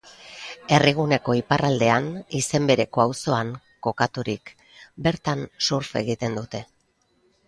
[0.75, 2.07] Herriguneko iparraldean,
[2.39, 3.51] izen bereko auzoan,
[3.89, 4.49] kokaturik,
[5.09, 6.63] bertan surf egiten dute.